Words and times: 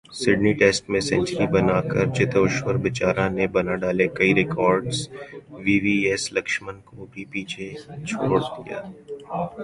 Sydney 0.19 0.51
test 0.59 0.83
میں 0.91 0.99
سنچری 1.09 1.45
بناکر 1.55 2.05
چتیشور 2.15 2.75
پجارا 2.83 3.25
نے 3.37 3.45
بناڈالے 3.55 4.07
کئی 4.17 4.31
ریکارڈس، 4.39 4.97
وی 5.63 5.75
وی 5.83 5.95
ایس 6.09 6.23
لکشمن 6.35 6.75
کو 6.87 6.97
بھی 7.11 7.23
چھوڑا 8.09 8.37
پیچھے 8.47 8.77